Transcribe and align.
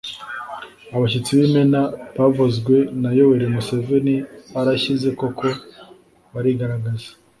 abashyitsi 0.95 1.31
b'imena 1.37 1.81
bavuzwe 2.17 2.75
na 3.01 3.09
yoweri 3.17 3.47
museveni 3.55 4.15
barashyize 4.53 5.09
koko 5.19 5.47
barigaragaza, 6.33 7.09